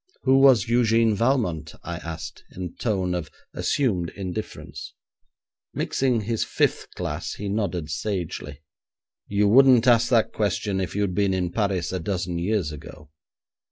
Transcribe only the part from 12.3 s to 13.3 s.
years ago.